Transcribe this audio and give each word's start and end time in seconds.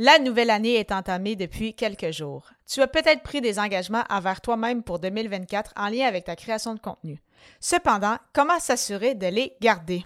La 0.00 0.20
nouvelle 0.20 0.50
année 0.50 0.74
est 0.74 0.92
entamée 0.92 1.34
depuis 1.34 1.74
quelques 1.74 2.12
jours. 2.12 2.44
Tu 2.68 2.80
as 2.80 2.86
peut-être 2.86 3.24
pris 3.24 3.40
des 3.40 3.58
engagements 3.58 4.04
envers 4.08 4.40
toi-même 4.40 4.84
pour 4.84 5.00
2024 5.00 5.72
en 5.76 5.88
lien 5.88 6.06
avec 6.06 6.26
ta 6.26 6.36
création 6.36 6.72
de 6.74 6.78
contenu. 6.78 7.20
Cependant, 7.58 8.16
comment 8.32 8.60
s'assurer 8.60 9.16
de 9.16 9.26
les 9.26 9.56
garder? 9.60 10.04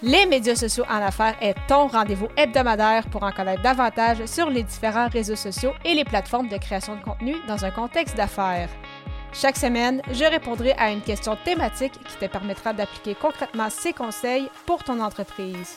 Les 0.00 0.24
médias 0.24 0.54
sociaux 0.54 0.86
en 0.88 1.02
affaires 1.02 1.36
est 1.42 1.56
ton 1.68 1.88
rendez-vous 1.88 2.28
hebdomadaire 2.38 3.10
pour 3.10 3.22
en 3.22 3.32
connaître 3.32 3.60
davantage 3.60 4.24
sur 4.24 4.48
les 4.48 4.62
différents 4.62 5.08
réseaux 5.08 5.36
sociaux 5.36 5.74
et 5.84 5.92
les 5.92 6.04
plateformes 6.06 6.48
de 6.48 6.56
création 6.56 6.96
de 6.96 7.02
contenu 7.02 7.34
dans 7.48 7.66
un 7.66 7.70
contexte 7.70 8.16
d'affaires. 8.16 8.70
Chaque 9.34 9.58
semaine, 9.58 10.00
je 10.10 10.24
répondrai 10.24 10.72
à 10.78 10.90
une 10.90 11.02
question 11.02 11.36
thématique 11.44 11.92
qui 11.92 12.16
te 12.16 12.24
permettra 12.24 12.72
d'appliquer 12.72 13.14
concrètement 13.14 13.68
ces 13.68 13.92
conseils 13.92 14.48
pour 14.64 14.82
ton 14.84 15.00
entreprise. 15.00 15.76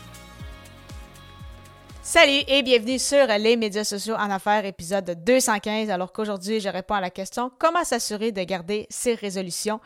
Salut 2.03 2.41
et 2.47 2.63
bienvenue 2.63 2.97
sur 2.97 3.27
les 3.27 3.55
médias 3.55 3.83
sociaux 3.83 4.15
en 4.15 4.31
affaires, 4.31 4.65
épisode 4.65 5.23
215. 5.23 5.91
Alors 5.91 6.11
qu'aujourd'hui, 6.11 6.59
je 6.59 6.67
réponds 6.67 6.95
à 6.95 6.99
la 6.99 7.11
question 7.11 7.51
comment 7.59 7.83
s'assurer 7.83 8.31
de 8.31 8.41
garder 8.41 8.87
ses 8.89 9.13
résolutions? 9.13 9.79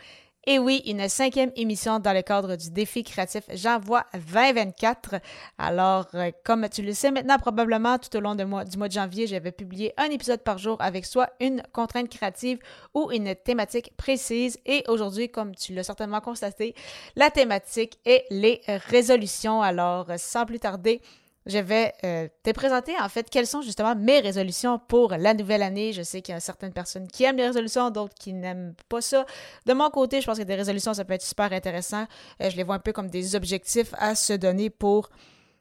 Et 0.47 0.57
oui, 0.57 0.81
une 0.85 1.09
cinquième 1.09 1.51
émission 1.57 1.99
dans 1.99 2.13
le 2.13 2.21
cadre 2.21 2.55
du 2.55 2.71
défi 2.71 3.03
créatif 3.03 3.43
J'envoie 3.53 4.05
2024. 4.13 5.15
Alors, 5.57 6.05
euh, 6.13 6.31
comme 6.45 6.69
tu 6.69 6.83
le 6.83 6.93
sais 6.93 7.11
maintenant, 7.11 7.37
probablement 7.37 7.97
tout 7.97 8.15
au 8.15 8.21
long 8.21 8.35
du 8.35 8.45
mois 8.45 8.63
de 8.63 8.91
janvier, 8.91 9.27
j'avais 9.27 9.51
publié 9.51 9.93
un 9.97 10.05
épisode 10.05 10.41
par 10.41 10.57
jour 10.57 10.77
avec 10.79 11.05
soit 11.05 11.31
une 11.41 11.63
contrainte 11.73 12.07
créative 12.07 12.59
ou 12.93 13.11
une 13.11 13.35
thématique 13.35 13.91
précise. 13.97 14.57
Et 14.65 14.85
aujourd'hui, 14.87 15.27
comme 15.27 15.53
tu 15.53 15.73
l'as 15.73 15.83
certainement 15.83 16.21
constaté, 16.21 16.75
la 17.17 17.29
thématique 17.29 17.99
est 18.05 18.23
les 18.29 18.61
résolutions. 18.67 19.61
Alors, 19.61 20.07
sans 20.17 20.45
plus 20.45 20.59
tarder, 20.59 21.01
je 21.45 21.59
vais 21.59 21.93
euh, 22.03 22.27
te 22.43 22.49
présenter 22.51 22.93
en 22.99 23.07
fait 23.07 23.29
quelles 23.29 23.45
sont 23.45 23.61
justement 23.61 23.95
mes 23.95 24.19
résolutions 24.19 24.79
pour 24.79 25.11
la 25.11 25.33
nouvelle 25.33 25.61
année. 25.61 25.93
Je 25.93 26.01
sais 26.01 26.21
qu'il 26.21 26.33
y 26.33 26.37
a 26.37 26.39
certaines 26.39 26.73
personnes 26.73 27.07
qui 27.07 27.23
aiment 27.23 27.37
les 27.37 27.45
résolutions, 27.45 27.91
d'autres 27.91 28.15
qui 28.15 28.33
n'aiment 28.33 28.73
pas 28.89 29.01
ça. 29.01 29.25
De 29.65 29.73
mon 29.73 29.89
côté, 29.91 30.21
je 30.21 30.25
pense 30.25 30.39
que 30.39 30.43
des 30.43 30.55
résolutions, 30.55 30.93
ça 30.95 31.05
peut 31.05 31.13
être 31.13 31.21
super 31.21 31.53
intéressant. 31.53 32.07
Euh, 32.41 32.49
je 32.49 32.57
les 32.57 32.63
vois 32.63 32.75
un 32.75 32.79
peu 32.79 32.93
comme 32.93 33.09
des 33.09 33.35
objectifs 33.35 33.93
à 33.99 34.15
se 34.15 34.33
donner 34.33 34.71
pour, 34.71 35.09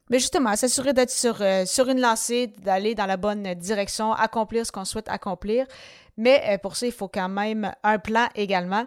mais 0.08 0.18
justement, 0.18 0.56
s'assurer 0.56 0.94
d'être 0.94 1.10
sur, 1.10 1.42
euh, 1.42 1.66
sur 1.66 1.88
une 1.88 2.00
lancée, 2.00 2.46
d'aller 2.46 2.94
dans 2.94 3.06
la 3.06 3.18
bonne 3.18 3.54
direction, 3.54 4.14
accomplir 4.14 4.64
ce 4.64 4.72
qu'on 4.72 4.86
souhaite 4.86 5.08
accomplir. 5.08 5.66
Mais 6.16 6.58
pour 6.62 6.76
ça, 6.76 6.86
il 6.86 6.92
faut 6.92 7.08
quand 7.08 7.28
même 7.28 7.72
un 7.82 7.98
plan 7.98 8.28
également. 8.36 8.86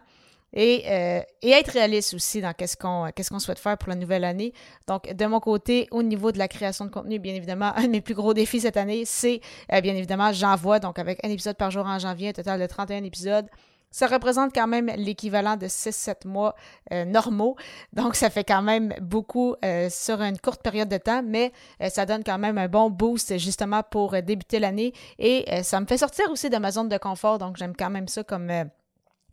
Euh, 0.56 1.22
et, 1.42 1.52
être 1.52 1.72
réaliste 1.72 2.14
aussi 2.14 2.42
dans 2.42 2.54
qu'est-ce 2.54 2.78
qu'on 2.78 3.40
souhaite 3.40 3.60
faire 3.60 3.78
pour 3.78 3.90
la 3.90 3.96
nouvelle 3.96 4.24
année. 4.24 4.54
Donc, 4.88 5.12
de 5.12 5.26
mon 5.26 5.40
côté, 5.40 5.88
au 5.92 6.04
niveau 6.04 6.32
de 6.32 6.38
la 6.38 6.48
création 6.48 6.86
de 6.86 6.90
contenu, 6.90 7.20
bien 7.20 7.36
évidemment, 7.36 7.74
un 7.76 7.84
de 7.84 7.90
mes 7.90 8.02
plus 8.02 8.16
gros 8.16 8.34
défis 8.34 8.62
cette 8.62 8.78
année, 8.78 9.04
c'est 9.06 9.42
euh, 9.74 9.82
bien 9.82 9.96
évidemment, 9.96 10.32
j'envoie, 10.32 10.80
donc 10.80 11.00
avec 11.00 11.24
un 11.26 11.30
épisode 11.30 11.58
par 11.58 11.72
jour 11.72 11.86
en 11.86 12.00
janvier, 12.00 12.30
un 12.30 12.34
total 12.34 12.60
de 12.60 12.66
31 12.66 13.04
épisodes. 13.04 13.48
Ça 13.90 14.08
représente 14.08 14.54
quand 14.54 14.68
même 14.68 14.92
l'équivalent 14.98 15.56
de 15.56 15.66
6-7 15.68 16.28
mois 16.28 16.56
euh, 16.92 17.06
normaux. 17.06 17.56
Donc, 17.94 18.16
ça 18.16 18.30
fait 18.30 18.44
quand 18.44 18.62
même 18.62 18.94
beaucoup 19.02 19.56
sur 19.90 20.22
une 20.22 20.38
courte 20.38 20.62
période 20.62 20.90
de 20.90 20.98
temps, 20.98 21.24
mais 21.24 21.54
ça 21.90 22.06
donne 22.06 22.24
quand 22.26 22.38
même 22.38 22.58
un 22.58 22.68
bon 22.68 22.90
boost 22.90 23.38
justement 23.38 23.84
pour 23.84 24.22
débuter 24.22 24.60
l'année. 24.60 24.92
Et 25.20 25.46
ça 25.64 25.80
me 25.80 25.86
fait 25.86 25.98
sortir 25.98 26.30
aussi 26.32 26.50
de 26.50 26.58
ma 26.58 26.72
zone 26.72 26.90
de 26.90 26.98
confort. 26.98 27.38
Donc, 27.38 27.56
j'aime 27.56 27.76
quand 27.78 27.90
même 27.90 28.10
ça 28.10 28.26
comme 28.26 28.52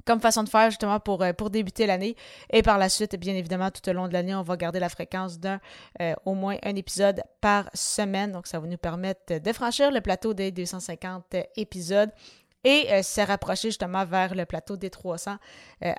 comme 0.05 0.21
façon 0.21 0.43
de 0.43 0.49
faire 0.49 0.71
justement 0.71 1.01
pour, 1.01 1.23
euh, 1.23 1.33
pour 1.33 1.51
débuter 1.51 1.87
l'année. 1.87 2.17
Et 2.51 2.63
par 2.63 2.79
la 2.79 2.89
suite, 2.89 3.17
bien 3.17 3.35
évidemment, 3.35 3.71
tout 3.71 3.89
au 3.89 3.93
long 3.93 4.09
de 4.09 4.13
l'année, 4.13 4.35
on 4.35 4.43
va 4.43 4.57
garder 4.57 4.81
la 4.81 4.89
fréquence 4.89 5.39
d'un 5.39 5.61
euh, 6.01 6.15
au 6.25 6.35
moins 6.35 6.57
un 6.63 6.77
épisode 6.77 7.23
par 7.41 7.71
semaine. 7.75 8.33
Donc, 8.33 8.47
ça 8.47 8.59
va 8.59 8.67
nous 8.67 8.77
permettre 8.77 9.39
de 9.39 9.53
franchir 9.53 9.91
le 9.91 10.01
plateau 10.01 10.35
des 10.35 10.51
250 10.51 11.37
épisodes 11.57 12.11
et 12.65 12.87
euh, 12.93 13.03
se 13.03 13.21
rapprocher 13.21 13.69
justement 13.69 14.05
vers 14.05 14.35
le 14.35 14.47
plateau 14.47 14.77
des 14.77 14.91
300 14.91 15.37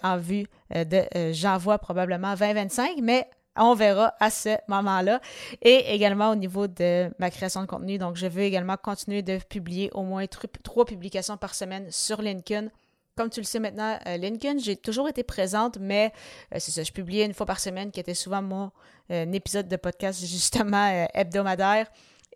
en 0.03 0.17
vue 0.17 0.47
de 0.73 1.31
j'envoie 1.31 1.77
probablement 1.77 2.33
2025, 2.33 2.97
mais 3.03 3.29
on 3.57 3.73
verra 3.73 4.13
à 4.19 4.29
ce 4.29 4.57
moment-là. 4.67 5.22
Et 5.61 5.93
également 5.93 6.31
au 6.31 6.35
niveau 6.35 6.67
de 6.67 7.09
ma 7.19 7.29
création 7.29 7.61
de 7.61 7.67
contenu. 7.67 7.97
Donc, 7.97 8.16
je 8.16 8.27
veux 8.27 8.41
également 8.41 8.77
continuer 8.77 9.22
de 9.22 9.37
publier 9.37 9.91
au 9.93 10.01
moins 10.01 10.25
trois 10.63 10.85
publications 10.85 11.37
par 11.37 11.53
semaine 11.53 11.87
sur 11.91 12.22
LinkedIn 12.22 12.69
comme 13.16 13.30
tu 13.30 13.40
le 13.40 13.46
sais 13.46 13.59
maintenant, 13.59 13.98
euh, 14.08 14.18
Lincoln, 14.18 14.58
j'ai 14.59 14.76
toujours 14.76 15.08
été 15.08 15.24
présente, 15.24 15.78
mais 15.80 16.12
euh, 16.53 16.58
c'est 16.59 16.72
ça, 16.72 16.84
je 16.84 16.92
publiais 16.92 17.26
une 17.26 17.34
fois 17.34 17.46
par 17.46 17.59
semaine, 17.59 17.92
qui 17.92 18.00
était 18.00 18.14
souvent 18.14 18.42
mon 18.42 18.72
euh, 19.12 19.31
épisode 19.31 19.68
de 19.68 19.76
podcast 19.78 20.26
justement 20.26 21.08
hebdomadaire. 21.14 21.88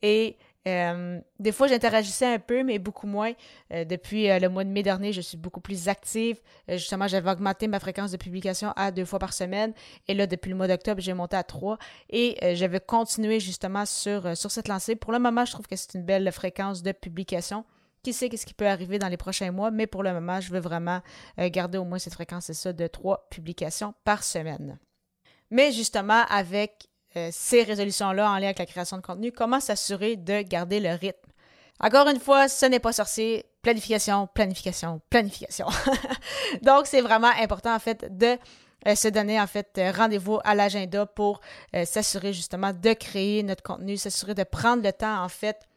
Et 0.02 0.38
des 1.40 1.52
fois, 1.52 1.68
j'interagissais 1.68 2.28
un 2.28 2.38
peu, 2.38 2.64
mais 2.64 2.78
beaucoup 2.78 3.08
moins. 3.08 3.32
depuis 3.72 4.28
le 4.28 4.50
mois 4.50 4.64
de 4.64 4.70
mai 4.70 4.84
dernier, 4.84 5.14
je 5.14 5.22
suis 5.22 5.38
beaucoup 5.38 5.62
plus 5.62 5.88
active. 5.88 6.40
justement, 6.68 7.08
j'avais 7.08 7.32
augmenté 7.32 7.68
ma 7.68 7.80
fréquence 7.80 8.12
de 8.12 8.18
publication 8.18 8.72
à 8.76 8.92
deux 8.92 9.06
fois 9.06 9.18
par 9.18 9.34
semaine. 9.34 9.74
Et 10.08 10.14
là, 10.14 10.28
depuis 10.28 10.50
le 10.50 10.56
mois 10.56 10.68
d'octobre, 10.68 11.02
j'ai 11.02 11.14
monté 11.16 11.36
à 11.36 11.44
trois. 11.44 11.80
Et 12.12 12.38
j'avais 12.56 12.80
continué 12.80 13.40
justement 13.40 13.88
sur, 13.88 14.38
sur 14.38 14.52
cette 14.52 14.68
lancée. 14.68 14.96
Pour 14.96 15.12
le 15.12 15.18
moment, 15.18 15.44
je 15.44 15.54
trouve 15.54 15.66
que 15.66 15.76
c'est 15.76 15.96
une 15.96 16.04
belle 16.04 16.32
fréquence 16.32 16.84
de 16.84 16.92
publication. 16.92 17.66
Qui 18.02 18.14
sait 18.14 18.30
ce 18.36 18.46
qui 18.46 18.54
peut 18.54 18.68
arriver 18.68 18.98
dans 18.98 19.10
les 19.10 19.18
prochains 19.18 19.52
mois, 19.52 19.72
mais 19.72 19.86
pour 19.86 20.04
le 20.04 20.14
moment, 20.14 20.40
je 20.40 20.52
veux 20.52 20.60
vraiment 20.60 21.02
euh, 21.38 21.50
garder 21.50 21.78
au 21.78 21.84
moins 21.84 22.00
cette 22.00 22.14
fréquence, 22.14 22.46
c'est 22.46 22.54
ça, 22.54 22.72
de 22.72 22.88
trois 22.88 23.28
publications 23.30 23.94
par 24.06 24.24
semaine. 24.24 24.80
Mais 25.52 25.74
justement, 25.74 26.24
avec 26.30 26.88
euh, 27.18 27.30
ces 27.32 27.64
résolutions-là 27.64 28.32
en 28.32 28.36
lien 28.36 28.46
avec 28.46 28.60
la 28.60 28.66
création 28.66 28.96
de 28.96 29.02
contenu, 29.02 29.34
comment 29.34 29.60
s'assurer 29.60 30.16
de 30.16 30.42
garder 30.44 30.80
le 30.80 30.92
rythme? 30.92 31.30
Encore 31.82 32.08
une 32.08 32.20
fois, 32.20 32.48
ce 32.48 32.66
n'est 32.66 32.80
pas 32.80 32.94
sorcier. 32.94 33.46
Planification, 33.62 34.28
planification, 34.28 35.02
planification. 35.10 35.68
Donc, 36.62 36.88
c'est 36.88 37.02
vraiment 37.02 37.32
important, 37.42 37.76
en 37.76 37.80
fait, 37.80 38.18
de 38.18 38.38
euh, 38.88 38.96
se 38.96 39.10
donner, 39.10 39.42
en 39.42 39.48
fait, 39.48 39.78
rendez-vous 39.94 40.40
à 40.46 40.56
l'agenda 40.56 41.06
pour 41.06 41.42
s'assurer, 41.84 42.32
justement, 42.32 42.72
de 42.72 42.94
créer 42.94 43.44
notre 43.44 43.64
contenu, 43.64 43.98
s'assurer 43.98 44.36
de 44.36 44.44
prendre 44.44 44.84
le 44.84 44.94
temps, 44.94 45.22
en 45.22 45.28
fait, 45.28 45.69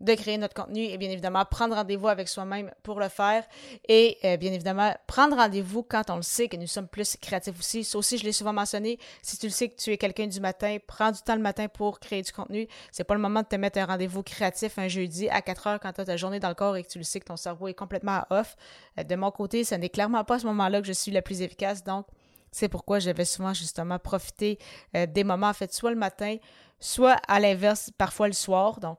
de 0.00 0.14
créer 0.14 0.38
notre 0.38 0.54
contenu 0.54 0.80
et 0.80 0.98
bien 0.98 1.10
évidemment 1.10 1.44
prendre 1.44 1.74
rendez-vous 1.76 2.08
avec 2.08 2.28
soi-même 2.28 2.72
pour 2.82 2.98
le 3.00 3.08
faire 3.08 3.44
et 3.88 4.18
euh, 4.24 4.36
bien 4.36 4.52
évidemment 4.52 4.94
prendre 5.06 5.36
rendez-vous 5.36 5.82
quand 5.82 6.10
on 6.10 6.16
le 6.16 6.22
sait 6.22 6.48
que 6.48 6.56
nous 6.56 6.66
sommes 6.66 6.88
plus 6.88 7.16
créatifs 7.16 7.58
aussi. 7.58 7.84
Ça 7.84 7.98
aussi, 7.98 8.18
je 8.18 8.24
l'ai 8.24 8.32
souvent 8.32 8.52
mentionné. 8.52 8.98
Si 9.22 9.38
tu 9.38 9.46
le 9.46 9.52
sais 9.52 9.68
que 9.68 9.76
tu 9.76 9.92
es 9.92 9.98
quelqu'un 9.98 10.26
du 10.26 10.40
matin, 10.40 10.76
prends 10.86 11.12
du 11.12 11.20
temps 11.20 11.36
le 11.36 11.42
matin 11.42 11.68
pour 11.68 12.00
créer 12.00 12.22
du 12.22 12.32
contenu. 12.32 12.66
C'est 12.90 13.04
pas 13.04 13.14
le 13.14 13.20
moment 13.20 13.42
de 13.42 13.46
te 13.46 13.56
mettre 13.56 13.78
un 13.78 13.86
rendez-vous 13.86 14.22
créatif 14.22 14.78
un 14.78 14.88
jeudi 14.88 15.28
à 15.28 15.42
4 15.42 15.66
heures 15.66 15.80
quand 15.80 15.92
tu 15.92 16.00
as 16.00 16.04
ta 16.04 16.16
journée 16.16 16.40
dans 16.40 16.48
le 16.48 16.54
corps 16.54 16.76
et 16.76 16.82
que 16.82 16.88
tu 16.88 16.98
le 16.98 17.04
sais 17.04 17.20
que 17.20 17.26
ton 17.26 17.36
cerveau 17.36 17.68
est 17.68 17.74
complètement 17.74 18.24
off. 18.30 18.56
Euh, 18.98 19.04
de 19.04 19.14
mon 19.14 19.30
côté, 19.30 19.64
ce 19.64 19.74
n'est 19.74 19.88
clairement 19.88 20.24
pas 20.24 20.36
à 20.36 20.38
ce 20.40 20.46
moment-là 20.46 20.80
que 20.80 20.86
je 20.86 20.92
suis 20.92 21.12
le 21.12 21.22
plus 21.22 21.42
efficace. 21.42 21.84
Donc, 21.84 22.06
c'est 22.50 22.68
pourquoi 22.68 22.98
je 22.98 23.10
vais 23.10 23.24
souvent 23.24 23.52
justement 23.52 23.98
profiter 23.98 24.58
euh, 24.96 25.06
des 25.06 25.24
moments, 25.24 25.48
en 25.48 25.54
fait, 25.54 25.72
soit 25.72 25.90
le 25.90 25.96
matin, 25.96 26.36
soit 26.78 27.16
à 27.26 27.40
l'inverse, 27.40 27.90
parfois 27.96 28.28
le 28.28 28.32
soir. 28.32 28.80
Donc, 28.80 28.98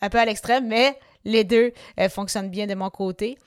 un 0.00 0.08
peu 0.08 0.18
à 0.18 0.24
l'extrême, 0.24 0.66
mais 0.66 0.98
les 1.24 1.44
deux 1.44 1.72
euh, 1.98 2.08
fonctionnent 2.08 2.50
bien 2.50 2.66
de 2.66 2.74
mon 2.74 2.90
côté. 2.90 3.38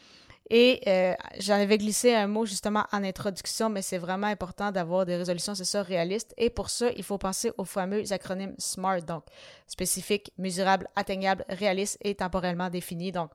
Et 0.50 0.81
euh, 0.88 1.16
j'en 1.39 1.56
avais 1.56 1.78
glissé 1.78 2.13
un 2.13 2.28
mot 2.28 2.45
justement 2.45 2.86
en 2.92 3.04
introduction, 3.04 3.69
mais 3.69 3.81
c'est 3.81 3.98
vraiment 3.98 4.28
important 4.28 4.72
d'avoir 4.72 5.06
des 5.06 5.16
résolutions, 5.16 5.56
c'est 5.56 5.63
ça, 5.63 5.81
réalistes. 5.81 6.33
Et 6.38 6.50
pour 6.50 6.69
ça, 6.69 6.89
il 6.95 7.04
faut 7.04 7.18
penser 7.18 7.51
au 7.57 7.63
fameux 7.63 8.04
acronyme 8.12 8.54
SMART, 8.57 9.01
donc 9.01 9.24
spécifique, 9.68 10.31
mesurable, 10.38 10.88
atteignable, 10.95 11.45
réaliste 11.48 11.98
et 12.01 12.16
temporellement 12.16 12.69
défini. 12.69 13.12
Donc, 13.12 13.31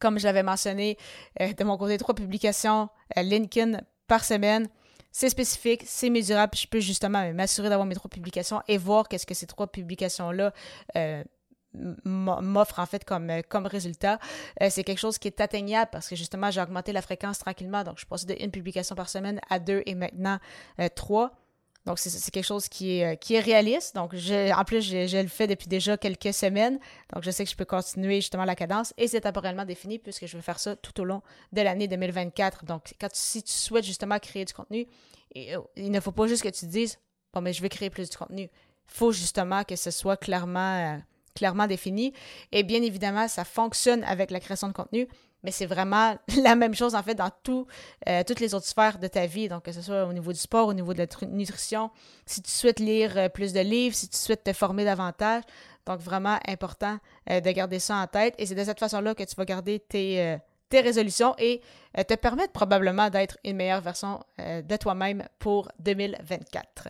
comme 0.00 0.18
je 0.18 0.24
l'avais 0.24 0.42
mentionné, 0.42 0.96
euh, 1.40 1.52
de 1.52 1.64
mon 1.64 1.76
côté, 1.76 1.98
trois 1.98 2.14
publications 2.14 2.88
Lincoln 3.16 3.80
par 4.06 4.24
semaine. 4.24 4.68
C'est 5.12 5.28
spécifique, 5.28 5.84
c'est 5.86 6.10
mesurable, 6.10 6.56
je 6.56 6.66
peux 6.66 6.80
justement 6.80 7.32
m'assurer 7.32 7.68
d'avoir 7.68 7.86
mes 7.86 7.94
trois 7.94 8.08
publications 8.08 8.60
et 8.66 8.78
voir 8.78 9.06
qu'est-ce 9.06 9.26
que 9.26 9.34
ces 9.34 9.46
trois 9.46 9.68
publications-là 9.68 10.52
m'offre 12.04 12.78
en 12.78 12.86
fait 12.86 13.04
comme, 13.04 13.30
euh, 13.30 13.42
comme 13.48 13.66
résultat. 13.66 14.18
Euh, 14.62 14.68
c'est 14.70 14.84
quelque 14.84 14.98
chose 14.98 15.18
qui 15.18 15.28
est 15.28 15.40
atteignable 15.40 15.90
parce 15.92 16.08
que 16.08 16.16
justement, 16.16 16.50
j'ai 16.50 16.60
augmenté 16.60 16.92
la 16.92 17.02
fréquence 17.02 17.38
tranquillement. 17.38 17.84
Donc, 17.84 17.96
je 17.96 18.00
suis 18.00 18.06
passée 18.06 18.26
de 18.26 18.36
une 18.40 18.50
publication 18.50 18.94
par 18.94 19.08
semaine 19.08 19.40
à 19.50 19.58
deux 19.58 19.82
et 19.86 19.94
maintenant 19.94 20.38
euh, 20.80 20.88
trois. 20.94 21.32
Donc, 21.86 21.98
c'est 21.98 22.30
quelque 22.30 22.46
chose 22.46 22.66
qui 22.66 23.00
est, 23.00 23.18
qui 23.18 23.34
est 23.34 23.40
réaliste. 23.40 23.94
Donc, 23.94 24.14
en 24.14 24.64
plus, 24.64 24.80
je, 24.80 25.20
le 25.20 25.28
fais 25.28 25.46
depuis 25.46 25.68
déjà 25.68 25.98
quelques 25.98 26.32
semaines. 26.32 26.78
Donc, 27.12 27.22
je 27.22 27.30
sais 27.30 27.44
que 27.44 27.50
je 27.50 27.56
peux 27.56 27.66
continuer 27.66 28.16
justement 28.16 28.46
la 28.46 28.54
cadence 28.54 28.94
et 28.96 29.06
c'est 29.06 29.20
temporellement 29.20 29.66
défini 29.66 29.98
puisque 29.98 30.24
je 30.24 30.34
vais 30.34 30.42
faire 30.42 30.58
ça 30.58 30.76
tout 30.76 30.98
au 31.02 31.04
long 31.04 31.20
de 31.52 31.60
l'année 31.60 31.86
2024. 31.86 32.64
Donc, 32.64 32.94
quand, 32.98 33.10
si 33.12 33.42
tu 33.42 33.52
souhaites 33.52 33.84
justement 33.84 34.18
créer 34.18 34.46
du 34.46 34.54
contenu, 34.54 34.86
il 35.34 35.90
ne 35.90 36.00
faut 36.00 36.12
pas 36.12 36.26
juste 36.26 36.42
que 36.42 36.48
tu 36.48 36.60
te 36.60 36.70
dises, 36.70 36.98
bon, 37.34 37.42
mais 37.42 37.52
je 37.52 37.60
vais 37.60 37.68
créer 37.68 37.90
plus 37.90 38.08
de 38.08 38.14
contenu. 38.16 38.44
Il 38.44 38.50
faut 38.86 39.12
justement 39.12 39.62
que 39.64 39.76
ce 39.76 39.90
soit 39.90 40.16
clairement, 40.16 41.02
clairement 41.34 41.66
défini. 41.66 42.12
Et 42.52 42.62
bien 42.62 42.82
évidemment, 42.82 43.28
ça 43.28 43.44
fonctionne 43.44 44.04
avec 44.04 44.30
la 44.30 44.40
création 44.40 44.68
de 44.68 44.72
contenu 44.72 45.08
mais 45.44 45.50
c'est 45.50 45.66
vraiment 45.66 46.16
la 46.42 46.56
même 46.56 46.74
chose 46.74 46.96
en 46.96 47.02
fait 47.02 47.14
dans 47.14 47.30
tout, 47.42 47.66
euh, 48.08 48.24
toutes 48.26 48.40
les 48.40 48.54
autres 48.54 48.66
sphères 48.66 48.98
de 48.98 49.06
ta 49.06 49.26
vie, 49.26 49.48
donc 49.48 49.62
que 49.62 49.72
ce 49.72 49.82
soit 49.82 50.06
au 50.06 50.12
niveau 50.12 50.32
du 50.32 50.38
sport, 50.38 50.66
au 50.66 50.74
niveau 50.74 50.92
de 50.94 50.98
la 50.98 51.28
nutrition, 51.28 51.90
si 52.26 52.42
tu 52.42 52.50
souhaites 52.50 52.80
lire 52.80 53.16
euh, 53.16 53.28
plus 53.28 53.52
de 53.52 53.60
livres, 53.60 53.94
si 53.94 54.08
tu 54.08 54.16
souhaites 54.16 54.42
te 54.42 54.52
former 54.52 54.84
davantage. 54.84 55.44
Donc 55.86 56.00
vraiment 56.00 56.38
important 56.48 56.98
euh, 57.30 57.40
de 57.40 57.50
garder 57.50 57.78
ça 57.78 57.96
en 57.96 58.06
tête 58.06 58.34
et 58.38 58.46
c'est 58.46 58.54
de 58.54 58.64
cette 58.64 58.80
façon-là 58.80 59.14
que 59.14 59.22
tu 59.22 59.36
vas 59.36 59.44
garder 59.44 59.80
tes, 59.80 60.38
tes 60.70 60.80
résolutions 60.80 61.34
et 61.36 61.60
te 62.08 62.14
permettre 62.14 62.52
probablement 62.52 63.10
d'être 63.10 63.36
une 63.44 63.56
meilleure 63.56 63.82
version 63.82 64.20
de 64.38 64.76
toi-même 64.78 65.28
pour 65.38 65.70
2024 65.80 66.88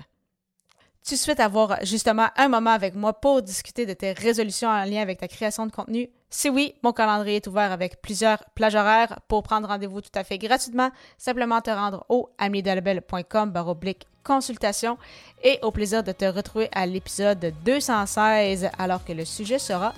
tu 1.05 1.17
souhaites 1.17 1.41
avoir 1.41 1.79
justement 1.83 2.29
un 2.37 2.49
moment 2.49 2.71
avec 2.71 2.95
moi 2.95 3.13
pour 3.13 3.43
discuter 3.43 3.87
de 3.87 3.93
tes 3.93 4.13
résolutions 4.13 4.69
en 4.69 4.85
lien 4.85 5.03
avec 5.03 5.21
ta 5.21 5.29
création 5.29 5.67
de 5.67 5.73
contenu, 5.73 6.09
si 6.31 6.51
oui, 6.51 6.75
mon 6.83 6.93
calendrier 6.93 7.37
est 7.37 7.47
ouvert 7.47 7.71
avec 7.71 8.03
plusieurs 8.03 8.43
plages 8.57 8.75
horaires 8.75 9.21
pour 9.29 9.45
prendre 9.45 9.69
rendez-vous 9.69 10.01
tout 10.01 10.11
à 10.17 10.25
fait 10.25 10.37
gratuitement. 10.37 10.91
Simplement 11.17 11.61
te 11.61 11.71
rendre 11.71 12.05
au 12.09 12.29
amiedelbel.com 12.39 13.51
baroblique 13.51 14.09
consultation 14.25 14.99
et 15.45 15.61
au 15.63 15.71
plaisir 15.71 16.03
de 16.03 16.11
te 16.11 16.25
retrouver 16.25 16.69
à 16.73 16.87
l'épisode 16.87 17.53
216 17.65 18.71
alors 18.79 19.05
que 19.05 19.13
le 19.13 19.25
sujet 19.25 19.61
sera 19.61 19.93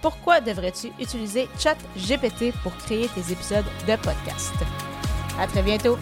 Pourquoi 0.00 0.40
devrais-tu 0.40 0.92
utiliser 0.98 1.46
ChatGPT 1.58 2.54
pour 2.62 2.74
créer 2.76 3.08
tes 3.08 3.32
épisodes 3.32 3.66
de 3.86 3.96
podcast? 3.96 4.54
À 5.38 5.46
très 5.46 5.62
bientôt! 5.62 5.98